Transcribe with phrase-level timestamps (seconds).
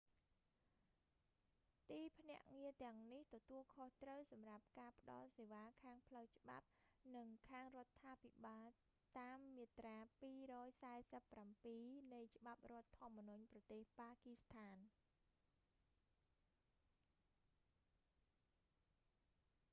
[1.89, 6.65] ទីភ្នាក់ងារទាំងនេះទទួលខុសត្រូវសម្រាប់ការផ្តល់សេវាខាងផ្លូវច្បាប់
[7.15, 8.67] និងខាងរដ្ឋាភិបាល
[9.19, 14.77] តាមមាត្រា 247 នៃច្បាប់រដ្ឋធម្មនុញ្ញប្រទេស ប៉ាគីស្ថាន